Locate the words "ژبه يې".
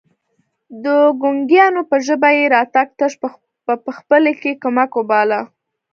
2.05-2.45